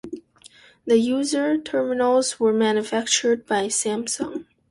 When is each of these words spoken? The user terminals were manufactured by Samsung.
The 0.87 0.97
user 0.97 1.59
terminals 1.59 2.39
were 2.39 2.53
manufactured 2.53 3.45
by 3.45 3.67
Samsung. 3.67 4.45